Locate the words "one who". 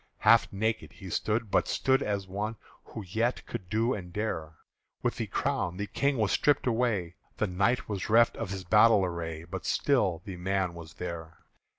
2.27-3.03